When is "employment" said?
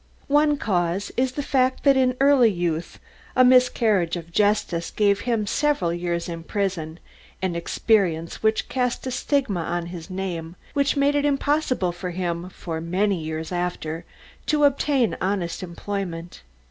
15.61-16.41